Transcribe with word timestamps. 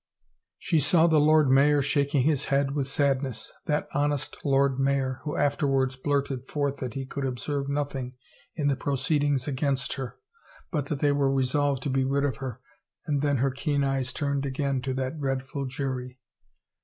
She 0.57 0.79
saw 0.79 1.05
the 1.05 1.19
Lord 1.19 1.47
Mayor 1.47 1.83
shaking 1.83 2.23
his 2.23 2.45
head 2.45 2.71
with 2.73 2.87
sad 2.87 3.21
ness— 3.21 3.53
that 3.67 3.87
honest 3.93 4.39
Lord 4.43 4.79
Mayor 4.79 5.19
who 5.23 5.35
afterwards 5.37 5.95
blurted 5.95 6.47
360 6.47 6.47
THE 6.47 6.47
TRIAL 6.47 6.53
forth 6.71 6.77
that 6.79 6.93
he 6.95 7.05
could 7.05 7.23
observe 7.23 7.69
nothing 7.69 8.15
in 8.55 8.67
the 8.67 8.75
proceedings 8.75 9.47
against 9.47 9.93
her, 9.97 10.17
but 10.71 10.87
that 10.87 11.01
they 11.01 11.11
were 11.11 11.31
resolved 11.31 11.83
to 11.83 11.91
be 11.91 12.03
rid 12.03 12.23
of 12.25 12.37
her, 12.37 12.61
and 13.05 13.21
then 13.21 13.37
her 13.37 13.51
keen 13.51 13.83
eyes 13.83 14.11
turned 14.11 14.43
again 14.43 14.81
to 14.81 14.95
that 14.95 15.19
dreadful 15.19 15.67
jury. 15.67 16.17